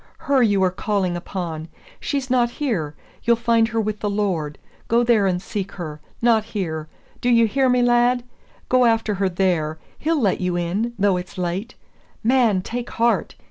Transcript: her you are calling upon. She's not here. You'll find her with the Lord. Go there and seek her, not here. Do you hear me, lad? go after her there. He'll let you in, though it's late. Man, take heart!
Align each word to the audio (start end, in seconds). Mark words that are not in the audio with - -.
her 0.17 0.41
you 0.41 0.63
are 0.63 0.71
calling 0.71 1.15
upon. 1.15 1.67
She's 1.99 2.27
not 2.27 2.49
here. 2.49 2.95
You'll 3.23 3.35
find 3.35 3.67
her 3.67 3.79
with 3.79 3.99
the 3.99 4.09
Lord. 4.09 4.57
Go 4.87 5.03
there 5.03 5.27
and 5.27 5.39
seek 5.39 5.73
her, 5.73 6.01
not 6.23 6.43
here. 6.43 6.87
Do 7.21 7.29
you 7.29 7.45
hear 7.45 7.69
me, 7.69 7.83
lad? 7.83 8.23
go 8.67 8.85
after 8.85 9.13
her 9.21 9.29
there. 9.29 9.77
He'll 9.99 10.19
let 10.19 10.41
you 10.41 10.55
in, 10.57 10.93
though 10.97 11.17
it's 11.17 11.37
late. 11.37 11.75
Man, 12.23 12.63
take 12.63 12.89
heart! 12.89 13.35